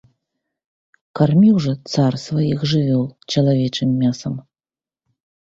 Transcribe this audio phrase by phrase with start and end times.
[1.19, 3.05] Карміў жа цар сваіх жывёл
[3.35, 4.35] чалавечым мясам.